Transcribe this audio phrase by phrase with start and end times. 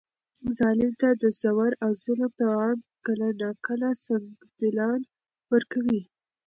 [0.57, 4.99] ظالم ته د زور او ظلم توان کله ناکله سنګدلان
[5.51, 6.01] ورکوي.